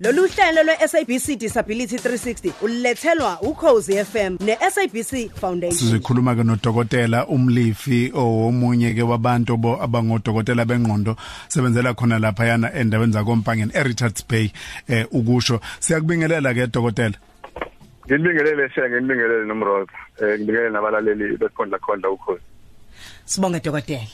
Lolu 0.00 0.28
hlelo 0.28 0.62
lwe-SABC 0.62 1.36
Disability 1.36 1.96
360 1.96 2.52
ulethelwa 2.62 3.40
uCozi 3.42 4.04
FM 4.04 4.36
ne-SABC 4.40 5.30
Foundation. 5.34 5.78
Sizikhuluma 5.78 6.34
ke 6.34 6.44
nodokotela 6.44 7.26
umlifi 7.26 8.12
owomunye 8.14 8.94
ke 8.94 9.02
wabantu 9.02 9.56
bo 9.56 9.82
abangodokotela 9.82 10.64
bengqondo 10.64 11.16
sebenzela 11.48 11.94
khona 11.94 12.18
lapha 12.18 12.46
yana 12.46 12.74
endaweni 12.74 13.12
zakompangeni 13.12 13.72
eRichards 13.74 14.24
Bay 14.28 14.52
eh 14.88 15.06
ukusho 15.10 15.60
siyakubingelela 15.80 16.54
ke 16.54 16.66
dokotela. 16.66 17.18
Ngibingelele 18.06 18.70
shenge 18.70 19.00
ngibingelele 19.00 19.46
nomroza 19.46 19.92
eh 20.22 20.38
ngibingelele 20.38 20.70
nabalaleli 20.70 21.36
besikhondla 21.36 21.78
khondla 21.78 22.10
uCozi. 22.10 22.42
Sibonge 23.24 23.60
dokotela. 23.60 24.06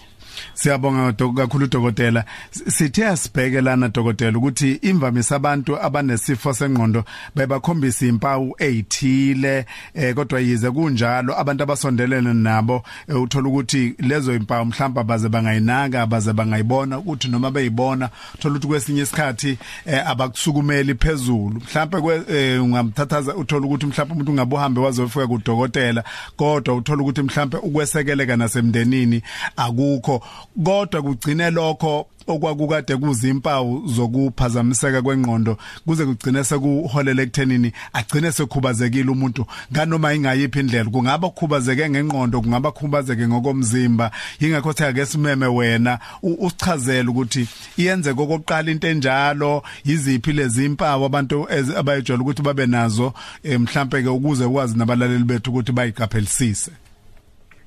Siyabonga 0.54 1.12
kakhulu 1.12 1.66
dokotela. 1.66 2.24
Sithe 2.50 3.06
asibheke 3.06 3.60
lana 3.60 3.88
dokotela 3.88 4.38
ukuthi 4.38 4.72
imvamisa 4.82 5.36
abantu 5.36 5.80
abanesifo 5.82 6.52
sengqondo 6.54 7.04
bayabakhombisa 7.34 8.06
impawu 8.06 8.54
ezithile 8.58 9.66
eh 9.94 10.14
kodwa 10.14 10.40
yize 10.40 10.70
kunjalo 10.70 11.38
abantu 11.38 11.62
abasondelene 11.62 12.34
nabo 12.34 12.84
eh, 13.08 13.22
uthola 13.22 13.48
ukuthi 13.48 13.94
lezo 13.98 14.34
impawu 14.34 14.64
mhlawumbe 14.64 15.02
baze 15.02 15.28
bangayinaka 15.28 16.06
baze 16.06 16.32
bangayibona 16.32 16.98
ukuthi 16.98 17.28
noma 17.28 17.50
beyibona 17.50 18.10
uthola 18.34 18.54
ukuthi 18.54 18.66
kwesinye 18.66 19.02
isikhathi 19.02 19.58
eh, 19.86 20.10
abakusukumeli 20.10 20.94
phezulu 20.94 21.60
mhlawumbe 21.60 22.36
eh, 22.38 22.62
ungamthathaza 22.62 23.36
uthola 23.36 23.66
ukuthi 23.66 23.86
mhlawumbe 23.86 24.14
umuntu 24.14 24.30
ungabuhambe 24.32 24.80
wazofika 24.80 25.26
kudokotela 25.26 26.04
kodwa 26.36 26.74
uthola 26.74 27.02
ukuthi 27.02 27.22
mhlawumbe 27.22 27.56
ukwesekeleka 27.56 28.36
nasemndenini 28.36 29.22
akukho 29.56 30.23
kodwa 30.64 31.02
kugcine 31.02 31.50
lokho 31.50 32.06
okwakukade 32.26 32.96
kuzimpawu 32.96 33.86
zokuphazamiseka 33.86 35.02
kwengqondo 35.02 35.58
kuze 35.86 36.04
kugcine 36.06 36.44
sekuholela 36.44 37.22
ekuthenini 37.22 37.72
agcine 37.92 38.32
sekhubazekile 38.32 39.10
umuntu. 39.10 39.46
Nganoma 39.72 40.14
ingayiphi 40.14 40.60
indlela 40.60 40.90
kungaba 40.90 41.28
kukhubazeke 41.28 41.90
ngengqondo 41.90 42.40
kungaba 42.40 42.72
kukhubazeke 42.72 43.28
ngokomzimba. 43.28 44.10
Yingakho 44.40 44.72
thake 44.72 45.06
simeme 45.06 45.46
wena 45.46 45.98
usichazele 46.22 47.08
ukuthi 47.08 47.48
iyenze 47.76 48.14
kokuqala 48.14 48.70
into 48.70 48.88
enjalo 48.88 49.62
yiziphi 49.84 50.32
lezi 50.32 50.64
impawu 50.64 51.04
abantu 51.04 51.46
abayijwayele 51.76 52.22
ukuthi 52.22 52.42
babe 52.42 52.66
nazo 52.66 53.12
eh, 53.42 53.60
mhlambe 53.60 54.02
ke 54.02 54.08
ukuze 54.08 54.44
ukwazi 54.44 54.78
nabalaleli 54.78 55.24
bethu 55.24 55.50
ukuthi 55.50 55.72
bayiqaphelisise 55.72 56.70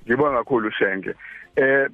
Ngibonga 0.07 0.37
kakhulu 0.37 0.71
Shenge. 0.71 1.13
Eh 1.55 1.87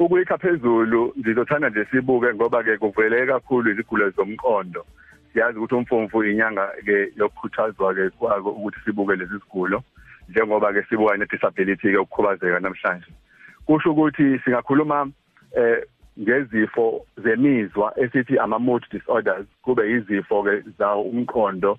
ukuyikha 0.00 0.38
phezulu 0.38 1.14
ngizothanda 1.18 1.68
nje 1.68 1.84
sibuke 1.84 2.34
ngoba 2.34 2.62
ke 2.62 2.76
kuvele 2.76 3.26
kakhulu 3.26 3.70
izigulo 3.70 4.10
zomqondo. 4.10 4.84
Siyazi 5.32 5.58
ukuthi 5.58 5.74
umfumfu 5.74 6.24
inyanga 6.24 6.68
ke 6.84 7.12
yokukhuthazwa 7.16 7.94
ke 7.94 8.10
kwako 8.10 8.50
ukuthi 8.50 8.78
sibuke 8.84 9.16
lezi 9.16 9.40
sigulo 9.40 9.82
njengoba 10.28 10.72
ke 10.72 10.82
sibuka 10.82 11.16
ne 11.16 11.26
disability 11.26 11.92
ke 11.92 11.98
ukukhubazeka 11.98 12.60
namhlanje. 12.60 13.12
Kusho 13.66 13.92
ukuthi 13.92 14.38
singakhuluma 14.44 15.10
eh 15.56 15.84
ngezifo 16.20 17.06
zemizwa 17.24 17.92
esithi 18.00 18.38
ama 18.38 18.58
mood 18.58 18.84
disorders 18.90 19.46
kube 19.62 19.90
izifo 19.90 20.42
ke 20.42 20.62
za 20.78 20.96
umqondo 20.96 21.78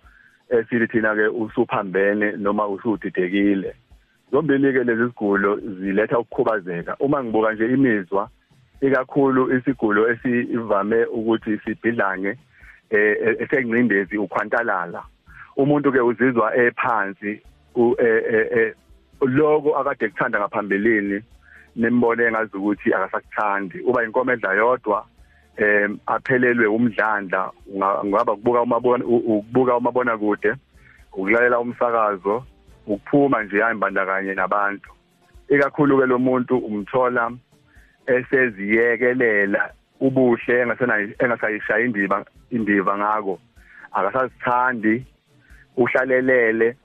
esithi 0.50 0.88
thina 0.88 1.16
ke 1.16 1.28
usuphambene 1.28 2.32
noma 2.38 2.68
usudidekile 2.68 3.76
zombili 4.32 4.74
ke 4.74 4.84
lezi 4.84 5.06
zigulo 5.06 5.60
ziletha 5.60 6.20
ukukhubazeka. 6.20 6.96
Uma 7.00 7.24
ngibuka 7.24 7.54
nje 7.54 7.66
imizwa 7.66 8.30
ikakhulu 8.82 9.58
isigulo 9.58 10.10
esivame 10.12 11.06
ukuthi 11.06 11.58
sibhidlange 11.58 12.38
eh 12.90 13.38
esengcindezi 13.40 14.18
ukhwantalala. 14.18 15.04
Umuntu 15.58 15.92
ke 15.92 16.00
uzizwa 16.00 16.56
ephansi 16.56 17.42
lokho 19.22 19.78
akade 19.78 20.10
kuthanda 20.10 20.40
ngaphambilini 20.40 21.22
nimbone 21.76 22.24
engazi 22.24 22.58
ukuthi 22.58 22.94
akasakuthandi. 22.94 23.80
Uba 23.80 24.04
inkomo 24.04 24.32
edla 24.32 24.54
yodwa 24.54 25.06
em 25.58 26.00
aphelelwe 26.06 26.68
umdlandla 26.68 27.52
ngaba 28.06 28.36
kubuka 28.36 28.62
umabona 28.62 29.06
ukubuka 29.06 29.78
umabona 29.78 30.18
kude 30.18 30.54
ukulalela 31.14 31.60
umsakazo 31.60 32.44
ukuphuma 32.88 33.44
nje 33.44 33.64
ayimbandakanye 33.64 34.34
nabantu. 34.34 34.90
Ikakhulu 35.50 36.00
ke 36.00 36.06
lo 36.06 36.20
muntu 36.20 36.58
umthola 36.58 37.32
eseziyekelela 38.08 39.70
ubuhle 40.00 40.62
engasena 40.62 40.96
engasayishaya 41.20 41.86
indiba 41.86 42.26
indiva 42.52 42.98
ngako. 42.98 43.40
Akasazithandi 43.92 45.06
uhlalelele 45.78 46.76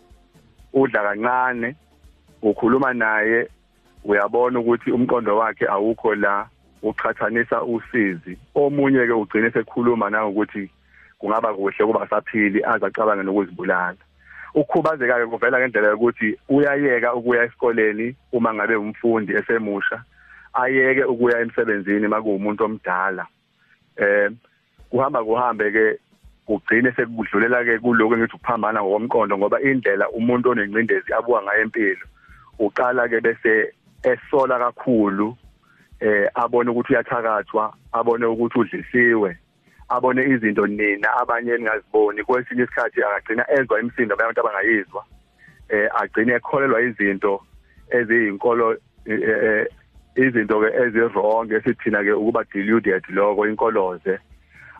udla 0.72 1.02
kancane 1.02 1.76
ukhuluma 2.42 2.92
naye 2.94 3.48
uyabona 4.04 4.60
ukuthi 4.60 4.90
umqondo 4.90 5.36
wakhe 5.36 5.66
awukho 5.68 6.14
la 6.14 6.48
uchathanisa 6.82 7.62
usizi. 7.62 8.38
Omunye 8.54 9.06
ke 9.06 9.12
ugcine 9.12 9.50
sekhuluma 9.50 10.10
nangokuthi 10.10 10.70
kungaba 11.18 11.54
kuhle 11.54 11.86
kuba 11.86 12.08
saphili 12.08 12.64
azacabanga 12.64 13.22
nokuzibulala. 13.22 14.05
Ukukhubazeka 14.56 15.18
ke 15.18 15.26
kuvela 15.26 15.58
ngendlela 15.60 15.88
yokuthi 15.88 16.38
uyayeka 16.48 17.14
ukuya 17.14 17.44
esikoleni 17.44 18.16
uma 18.32 18.54
ngabe 18.54 18.76
umfundi 18.76 19.32
esemusha 19.32 20.02
ayeke 20.54 21.04
ukuya 21.04 21.40
emsebenzini 21.40 22.08
makuwumuntu 22.08 22.64
omdala. 22.64 23.26
Eh 23.96 24.30
kuhamba 24.90 25.24
kuhambe 25.24 25.70
ke 25.72 25.98
kugcine 26.46 26.92
sekudlulela 26.92 27.64
ke 27.64 27.78
kuloko 27.78 28.16
ngithi 28.16 28.36
ukuphambana 28.36 28.82
ngokomqondo 28.82 29.38
ngoba 29.38 29.60
indlela 29.60 30.08
umuntu 30.10 30.50
onengcindezi 30.50 31.12
abuka 31.12 31.42
ngayo 31.42 31.62
empilo 31.62 32.06
uqala 32.58 33.08
ke 33.08 33.20
bese 33.20 33.74
esola 34.02 34.58
kakhulu 34.58 35.36
eh 36.00 36.28
abone 36.34 36.70
ukuthi 36.70 36.92
uyathakathwa 36.92 37.74
abone 37.92 38.26
ukuthi 38.26 38.58
udlisiwe 38.58 39.36
abone 39.88 40.22
izinto 40.24 40.66
nina 40.66 41.08
abanye 41.20 41.56
ningaziboni 41.56 42.24
kwesinye 42.24 42.62
isikhathi 42.62 43.02
akagcina 43.02 43.44
ezwa 43.50 43.80
imisindo 43.80 44.14
abantu 44.14 44.40
abangayizwa. 44.40 45.04
Eh 45.68 45.88
agcine 46.00 46.32
ekholelwa 46.34 46.82
izinto 46.82 47.42
eziyinkolo 47.90 48.76
eh, 49.06 49.22
eh, 49.30 49.66
izinto 50.16 50.60
ke 50.60 50.68
ezirong 50.82 51.52
esithina 51.52 52.02
ke 52.02 52.12
ukuba 52.12 52.44
deluded 52.52 53.04
lokho 53.08 53.46
inkoloze. 53.46 54.18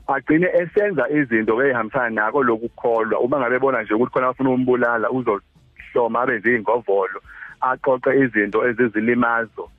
Agcine 0.09 0.49
esenza 0.61 1.09
izinto 1.11 1.63
ezihambisana 1.63 2.11
nako 2.11 2.43
lokukholwa 2.43 3.21
uma 3.21 3.39
ngabe 3.39 3.59
bona 3.59 3.83
nje 3.83 3.95
ukuthi 3.95 4.13
khona 4.13 4.29
afuna 4.29 4.51
umbulala 4.51 5.11
uzohloma 5.11 6.21
abenze 6.21 6.55
ingovolo 6.55 7.21
aqoqe 7.61 8.11
izinto 8.23 8.69
ezizilimazo 8.69 9.71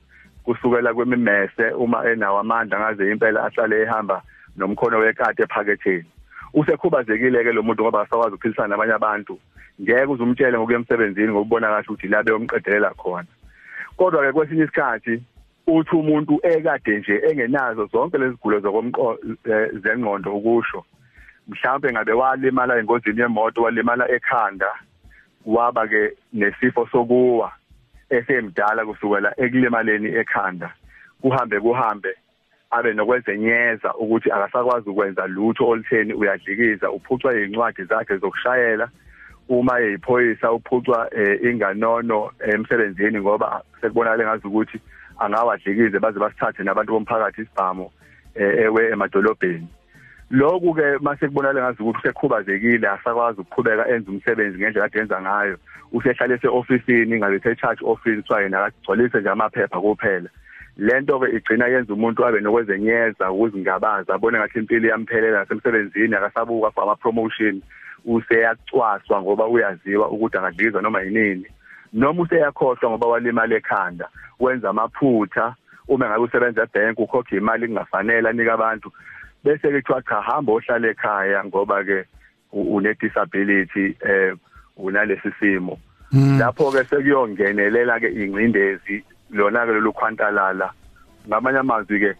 kusukela 0.44 0.94
kwemimese 0.94 1.64
uma 1.76 2.10
enawo 2.10 2.38
amandla 2.38 2.80
ngaze 2.80 3.10
impela 3.10 3.44
ahlale 3.44 3.82
ehamba 3.82 4.22
nomkhono 4.58 4.98
wekati 4.98 5.42
ephaketheni. 5.42 6.04
Usekhubazekile 6.54 7.44
ke 7.44 7.52
lo 7.52 7.62
muntu 7.62 7.82
ngoba 7.82 8.02
asakwazi 8.02 8.34
ukuphilisana 8.34 8.68
nabanye 8.68 8.92
abantu. 8.92 9.38
Ngeke 9.80 10.04
uzumtshele 10.04 10.58
ngokuya 10.58 10.78
emsebenzini 10.78 11.32
ngokubona 11.32 11.68
kahle 11.68 11.86
ukuthi 11.88 12.08
la 12.08 12.22
beyomqedelela 12.22 12.90
khona. 12.94 13.28
Kodwa 13.96 14.22
ke 14.22 14.32
kwesinye 14.32 14.64
isikhathi 14.64 15.22
uthi 15.66 15.96
umuntu 15.96 16.40
ekade 16.42 16.98
nje 16.98 17.22
engenazo 17.30 17.86
zonke 17.86 18.18
lezi 18.18 18.36
eh, 19.44 19.70
zengqondo 19.82 20.36
ukusho 20.36 20.84
mhlawumbe 21.48 21.92
ngabe 21.92 22.12
walimala 22.12 22.78
engozini 22.78 23.20
yemoto 23.20 23.62
walimala 23.62 24.10
ekhanda 24.10 24.70
waba 25.46 25.88
ke 25.88 26.12
nesifo 26.32 26.88
sokuwa 26.92 27.52
esemdala 28.10 28.86
kusukela 28.86 29.34
ekulimaleni 29.36 30.08
ekhanda 30.08 30.72
kuhambe 31.20 31.60
kuhambe. 31.60 32.12
Abe 32.70 32.92
nokwezenyeza 32.94 33.94
ukuthi 33.94 34.30
akasakwazi 34.30 34.90
ukwenza 34.90 35.26
lutho 35.26 35.68
olutheni 35.68 36.12
uyadlikiza 36.14 36.90
uphucwa 36.90 37.34
yincwadi 37.34 37.84
zakhe 37.84 38.16
zokushayela. 38.16 38.88
Uma 39.48 39.80
eyiphoyisa 39.80 40.52
uphucwa 40.52 41.08
eh, 41.14 41.40
inganono 41.42 42.30
emsebenzini 42.40 43.20
ngoba 43.20 43.62
sekubonakala 43.80 44.24
ngazi 44.24 44.46
ukuthi 44.46 44.80
angawadlikize 45.18 45.98
baze 45.98 46.18
basithathe 46.18 46.62
nabantu 46.62 46.92
bomphakathi 46.92 47.42
isibhamu 47.42 47.90
eh, 48.34 48.58
ewe 48.58 48.90
emadolobheni. 48.92 49.68
Lokhu 50.30 50.74
ke 50.74 50.98
mase 51.00 51.28
kubonakala 51.28 51.60
ngazi 51.60 51.82
ukuthi 51.82 51.98
usekhubazekile 51.98 52.88
asakwazi 52.88 53.40
ukuqhubeka 53.40 53.88
enza 53.88 54.10
umsebenzi 54.10 54.58
ngendlela 54.58 54.86
ade 54.86 54.98
enza 54.98 55.22
ngayo. 55.22 55.56
Usehlale 55.92 56.34
ese-ofisini 56.34 57.16
ngabe 57.16 57.40
se-charge 57.40 57.84
office 57.84 58.16
kuthiwa 58.16 58.42
yena 58.42 58.58
akagcwalise 58.64 59.20
nje 59.20 59.30
amaphepha 59.30 59.80
kuphela. 59.80 60.30
Lento 60.78 61.18
ke 61.18 61.36
igcina 61.36 61.66
yenza 61.66 61.94
umuntu 61.94 62.26
abe 62.26 62.40
nokwezenyeza 62.40 63.30
ukuzingabaza 63.30 64.14
abone 64.14 64.38
ngathi 64.38 64.58
impilo 64.58 64.86
iyamphelelela 64.86 65.38
nasemsebenzini 65.38 66.14
akasabuka 66.14 66.70
for 66.70 66.82
ama 66.82 66.96
promotion 66.96 67.62
useyacwaswa 68.04 69.22
ngoba 69.22 69.46
uyaziwa 69.46 70.08
ukuthi 70.08 70.36
angadliza 70.36 70.80
noma 70.80 71.02
yinini. 71.02 71.46
Noma 71.92 72.22
useyakhohlwa 72.22 72.90
ngoba 72.90 73.06
walimala 73.06 73.56
ekhanda 73.56 74.08
wenza 74.40 74.70
amaphutha 74.70 75.54
uma 75.88 76.08
ngabe 76.08 76.24
usebenza 76.24 76.62
ebank 76.62 76.98
ukhokha 76.98 77.36
imali 77.36 77.66
kungafanele 77.66 78.28
anika 78.28 78.52
abantu. 78.54 78.92
Bese 79.44 79.68
ke 79.68 79.82
kuthiwa 79.82 80.02
cha 80.02 80.20
hamba 80.20 80.52
ohlala 80.52 80.88
ekhaya 80.88 81.44
ngoba 81.44 81.84
ke 81.84 82.04
une 82.52 82.94
disability 82.94 83.96
eh 84.00 84.34
unalesi 84.76 85.32
simo. 85.40 85.78
Mm. 86.12 86.38
lapho 86.38 86.70
ke 86.72 86.84
sekuyongenelela 86.84 88.00
ke 88.00 88.08
ingcindezi 88.08 89.04
lona 89.30 89.66
ke 89.66 89.72
lolu 89.72 89.92
khwantalala. 89.92 90.72
Ngamanye 91.28 91.58
amazwi 91.58 92.00
ke 92.00 92.14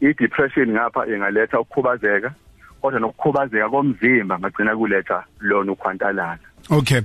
i-depression 0.00 0.70
ngapha 0.70 1.06
ingaletha 1.06 1.60
ukukhubazeka 1.60 2.34
kodwa 2.80 3.00
nokukhubazeka 3.00 3.68
komzimba 3.68 4.38
ngagcina 4.38 4.76
kuletha 4.76 5.24
lona 5.40 5.72
ukhwantalala. 5.72 6.38
Okay. 6.70 7.00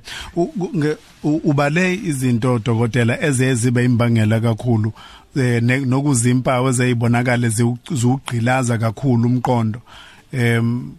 Ubale 1.24 1.94
izinto 1.94 2.60
dokotela 2.60 3.22
ezezibe 3.22 3.86
imbangela 3.86 4.40
kakhulu 4.40 4.94
eh, 5.36 5.64
nokuzimpawu 5.64 6.70
ezayibonakala 6.70 7.50
ziwugqilaza 7.50 8.78
kakhulu 8.78 9.28
umqondo 9.28 9.82
em 10.34 10.92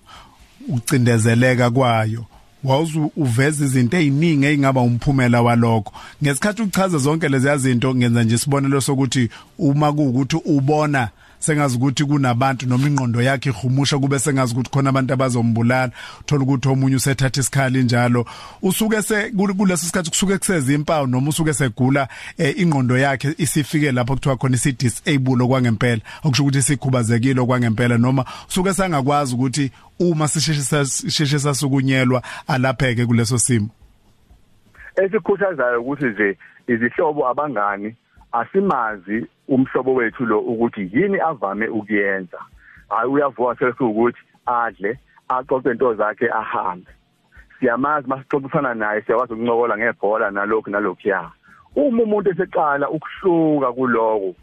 ucindezeleka 0.69 1.71
kwayo. 1.71 2.27
Wawuzu 2.65 3.11
uveza 3.17 3.65
izinto 3.65 3.97
eziningi 3.97 4.47
ezingaba 4.47 4.81
umphumela 4.81 5.43
walokho. 5.43 5.93
Ngesikhathi 6.23 6.63
uchaza 6.63 6.99
zonke 6.99 7.29
lezi 7.29 7.59
zinto 7.59 7.95
ngenza 7.95 8.25
nje 8.25 8.35
isibonelo 8.35 8.81
sokuthi 8.81 9.29
uma 9.59 9.93
kuukuthi 9.93 10.37
ubona 10.45 11.09
sengazi 11.43 11.77
ukuthi 11.77 12.05
kunabantu 12.05 12.67
noma 12.67 12.87
ingqondo 12.89 13.23
yakhe 13.23 13.51
ihumusha 13.51 13.99
kube 13.99 14.19
sengazi 14.19 14.53
ukuthi 14.55 14.71
khona 14.71 14.91
abantu 14.91 15.13
abazombulala. 15.15 15.93
Uthola 16.21 16.43
ukuthi 16.43 16.69
omunye 16.69 16.97
usethatha 16.97 17.41
isikhali 17.41 17.83
njalo. 17.83 18.25
Usuke 18.63 19.03
se 19.03 19.31
kulesi 19.31 19.87
sikhathi 19.87 20.11
kusuke 20.11 20.39
kuseza 20.39 20.73
impawu 20.73 21.07
noma 21.07 21.29
usuke 21.29 21.53
segula 21.53 22.09
eh, 22.39 22.55
ingqondo 22.59 22.99
yakhe 22.99 23.35
isifike 23.39 23.93
lapho 23.93 24.15
kuthiwa 24.15 24.37
khona 24.37 24.55
isi 24.55 24.73
disable 24.73 25.43
okwangempela 25.43 26.03
okusho 26.25 26.43
ukuthi 26.43 26.63
sikhubazekile 26.63 27.41
okwangempela 27.41 27.99
noma 27.99 28.25
usuke 28.49 28.75
sangakwazi 28.75 29.35
ukuthi 29.35 29.71
uma 29.99 30.29
sisheshe 30.29 31.39
sasukunyelwa 31.39 32.23
alapheke 32.47 33.07
kuleso 33.07 33.39
simo. 33.39 33.69
Esikhuthazayo 34.97 35.81
ukuthi 35.81 36.05
nje 36.05 36.39
izihlobo 36.69 37.29
abangani 37.29 37.97
asimazi 38.33 39.27
umhlobo 39.49 39.95
wethu 39.95 40.27
lo 40.27 40.41
ukuthi 40.41 40.91
yini 40.93 41.21
avame 41.21 41.69
ukuyenza. 41.69 42.39
Hayi 42.89 43.11
uyavuka 43.11 43.59
selfu 43.59 43.91
ukuthi 43.91 44.19
adle 44.47 44.99
axoxe 45.29 45.71
into 45.71 45.95
zakhe 45.95 46.31
ahambe. 46.31 46.91
Siyamazi 47.61 48.09
masixoxisana 48.09 48.75
naye 48.75 49.03
siyakwazi 49.03 49.33
ukuncokola 49.33 49.79
ngebhola 49.79 50.31
nalokhu 50.31 50.71
nalokhu 50.71 51.09
ya 51.09 51.31
uma 51.77 52.03
umuntu 52.03 52.31
eseqala 52.31 52.91
ukuhluka 52.91 53.73
kuloko 53.73 54.35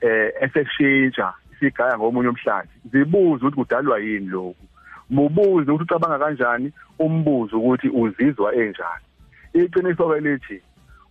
eh 0.00 0.32
eseshintsha 0.40 1.32
sigaya 1.58 1.98
ngomunye 1.98 2.28
umhlathi 2.28 2.76
zibuza 2.92 3.46
ukuthi 3.46 3.56
kudalwa 3.56 3.98
yini 3.98 4.26
lokhu. 4.26 4.64
Mubuze 5.10 5.70
ukuthi 5.70 5.84
ucabanga 5.84 6.18
kanjani 6.18 6.72
umbuzo 6.98 7.58
ukuthi 7.58 7.88
uzizwa 7.88 8.54
enjani. 8.54 9.04
Iqiniso 9.54 10.08
ke 10.08 10.20
lithi 10.20 10.62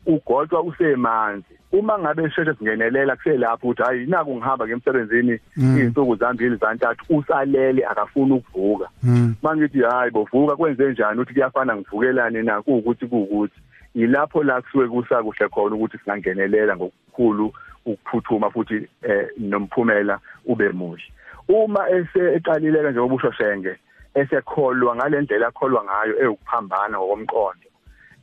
ugoqwa 0.05 0.61
usemanzi. 0.63 1.45
Uma 1.71 1.99
ngabe 1.99 2.29
sheshe 2.29 2.53
singenelela 2.53 3.15
kuselapho 3.15 3.67
ukuthi 3.67 3.83
hayi 3.83 4.05
naku 4.05 4.35
ngihamba 4.35 4.67
ngemsebenzini 4.67 5.39
Mm. 5.57 5.77
izinsuku 5.77 6.15
zambili 6.15 6.55
zantathu 6.55 7.05
usalele 7.17 7.85
akafuni 7.85 8.33
ukuvuka. 8.33 8.89
Mm. 9.03 9.35
mangithi 9.43 9.81
hayi 9.81 10.11
bovuka 10.11 10.55
kwenze 10.55 10.91
njani 10.91 11.19
ukuthi 11.21 11.33
kuyafana 11.33 11.75
ngivukelane 11.75 12.41
na? 12.41 12.61
Kuukuthi 12.61 13.07
kuukuthi 13.07 13.59
ilapho 13.95 14.43
la 14.43 14.61
kusuke 14.61 14.87
kusakuhle 14.87 15.49
khona 15.49 15.75
ukuthi 15.75 15.97
singangenelela 15.97 16.75
ngokukhulu 16.75 17.53
ukuphuthuma 17.85 18.49
futhi 18.49 18.87
eh 19.03 19.27
nomphumela 19.37 20.19
ube 20.45 20.69
muhle. 20.69 21.03
Uma 21.47 21.89
ese 21.89 22.35
eqalileka 22.35 22.91
njengoba 22.91 23.15
usho 23.15 23.31
shenge 23.31 23.75
esekholwa 24.15 24.95
ngalendlela 24.95 25.47
akholwa 25.47 25.83
ngayo 25.83 26.13
eyokuphambana 26.21 26.97
ngokomqondo 26.97 27.64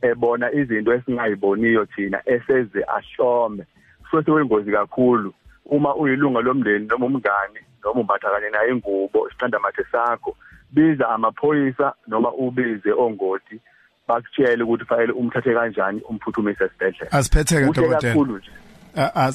ebona 0.09 0.51
izinto 0.59 0.93
esingayiboniyo 0.93 1.85
thina 1.85 2.19
eseze 2.25 2.81
ahlome 2.97 3.63
futhi 4.11 4.31
kuyingozi 4.31 4.71
kakhulu 4.71 5.33
uma 5.65 5.95
uyilunga 5.95 6.41
lomndeni 6.41 6.85
noma 6.87 7.05
umngane 7.05 7.59
noma 7.83 8.01
umbatha 8.01 8.29
kanye 8.33 8.49
naye 8.49 8.71
ingubo 8.71 9.27
isiqandamathe 9.27 9.83
sakho 9.91 10.35
biza 10.71 11.09
amaphoyisa 11.09 11.93
noma 12.07 12.29
ubize 12.33 12.91
ongoti 12.91 13.59
bakutshele 14.07 14.63
ukuthi 14.63 14.85
fanele 14.85 15.13
umthathe 15.13 15.53
kanjani 15.53 16.01
umphuthumise 16.09 16.63
esibhedlela. 16.63 17.11
Asiphethe 17.11 17.55
ke 17.55 17.65
dokotela. 17.81 18.31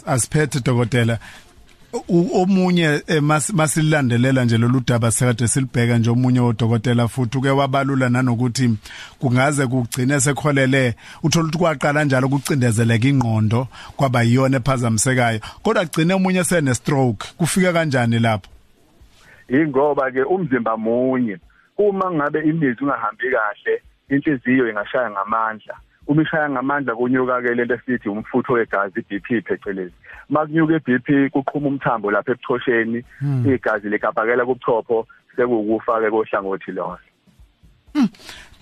asiphethe 0.07 0.61
dokotela. 0.61 1.19
Omunye 2.35 3.03
eh, 3.07 3.23
mas- 3.23 3.53
masilandelela 3.55 4.45
nje 4.45 4.59
lolu 4.59 4.81
daba 4.87 5.11
sekade 5.11 5.49
silibheka 5.49 5.99
nje 5.99 6.11
omunye 6.11 6.41
odokotela 6.41 7.09
futhi 7.09 7.39
uke 7.39 7.51
wabalula 7.51 8.09
nanokuthi 8.09 8.71
kungaze 9.21 9.67
kugcine 9.67 10.21
sekholele 10.21 10.95
uthola 11.23 11.47
ukuthi 11.49 11.59
kwaqala 11.59 12.05
njalo 12.05 12.27
ukucindezeleka 12.27 13.09
ingqondo 13.09 13.69
kwaba 13.97 14.23
yiyona 14.23 14.57
ephazamisekayo. 14.57 15.41
Kodwa 15.63 15.85
kugcine 15.85 16.15
omunye 16.15 16.45
sene 16.45 16.75
stroke 16.75 17.27
kufika 17.37 17.73
kanjani 17.73 18.19
lapho? 18.19 18.51
Ingoba 19.49 20.11
ke 20.11 20.23
umzimba 20.23 20.77
munye 20.77 21.39
uma 21.79 22.11
ngabe 22.11 22.41
imithi 22.41 22.85
ungahambi 22.85 23.31
kahle 23.31 23.83
inhliziyo 24.11 24.69
ingashaya 24.71 25.11
ngamandla. 25.11 25.77
Uma 26.09 26.23
ishaya 26.23 26.51
ngamandla 26.51 26.97
kunyuka 26.97 27.43
ke 27.43 27.55
lento 27.55 27.75
esithi 27.75 28.09
umfutho 28.09 28.53
wegazi 28.53 29.01
iBP 29.01 29.45
phecelezi. 29.47 29.95
Makunyuka 30.29 30.75
iBP 30.77 31.31
kuqhuma 31.33 31.69
umthambo 31.69 32.11
lapha 32.11 32.33
ebuthosheni 32.33 33.05
igazi 33.55 33.89
likabhakela 33.89 34.45
kubuchopho 34.47 35.07
sekukufa 35.37 36.01
ke 36.01 36.11
kohlangothi 36.11 36.73
lona 36.73 36.99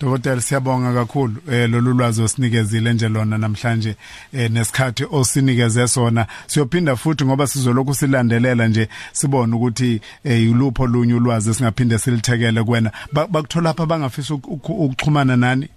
Dokotela 0.01 0.41
siyabonga 0.41 0.93
kakhulu 0.93 1.33
eh 1.51 1.69
lolu 1.69 1.93
lwazi 1.93 2.21
osinikezile 2.23 2.93
nje 2.93 3.09
lona 3.09 3.37
namhlanje 3.37 3.95
eh 4.33 4.51
nesikhathi 4.51 5.05
osinikeze 5.11 5.87
sona. 5.87 6.25
Siyophinda 6.47 6.95
futhi 6.95 7.25
ngoba 7.25 7.47
sizolokhu 7.47 7.93
silandelela 7.93 8.67
nje 8.67 8.89
sibone 9.11 9.55
ukuthi 9.55 10.01
eh 10.23 10.41
yilupho 10.41 10.87
lunye 10.87 11.13
ulwazi 11.13 11.53
singaphinde 11.53 11.97
silithekele 11.97 12.63
kuwena. 12.63 12.91
Ba- 13.13 13.27
bakuthola 13.27 13.69
lapha 13.69 13.85
bangafisa 13.85 14.33
uku- 14.33 14.53
uku- 14.53 14.85
ukuxhumana 14.85 15.37
nani? 15.37 15.69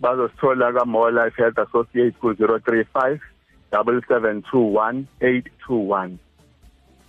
Bazosithola 0.00 0.72
ka 0.72 0.84
More 0.84 1.12
Life 1.12 1.42
Health 1.42 1.58
Associate 1.58 2.14
ku 2.20 2.32
035 2.32 3.20
7721 3.70 5.04
821 5.20 6.18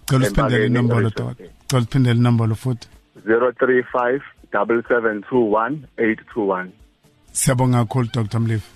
Cela 0.07 0.19
usiphindele 0.19 0.65
Empakeni 0.65 0.65
inombolo 0.65 1.07
e-Richards 1.07 1.17
dokotela 1.17 1.49
Cela 1.67 1.79
usiphindele 1.81 2.19
inombolo 2.19 2.55
futhi. 2.55 2.87
035 3.25 4.21
7721 4.51 5.77
821 5.97 6.69
Siyabonga 7.31 7.77
kakhulu 7.77 8.07
Dr 8.13 8.39
Mlivu 8.39 8.67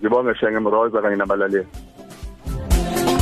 ngibonge 0.00 0.34
shenge 0.34 0.58
mroza 0.60 1.02
kanye 1.02 1.16
nabalaleli. 1.16 1.66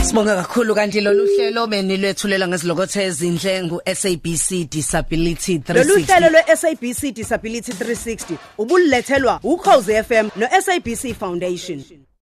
Sibonga 0.04 0.37
kakhulu 0.37 0.75
kanti 0.75 1.00
lolu 1.00 1.26
hlelo 1.26 1.66
benilwethulela 1.66 2.49
ngezilokothe 2.49 3.04
ezindle 3.04 3.80
SABC 3.94 4.68
Disability 4.70 5.58
360 5.58 5.75
Lolu 5.75 6.04
hlelo 6.04 6.28
lwe-SABC 6.28 7.12
Disability 7.14 7.73
360 7.73 8.37
ubulethelwa 8.58 9.40
uCause 9.42 10.02
FM 10.02 10.28
no 10.37 10.46
SABC 10.64 11.14
Foundation. 11.18 11.82